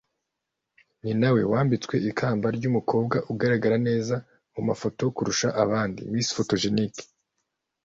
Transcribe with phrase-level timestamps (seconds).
[1.03, 4.15] ninawe wambitswe ikamba ry’umukobwa ugaragara neza
[4.53, 6.95] mu mafoto kurusha abandi (Miss photogenic)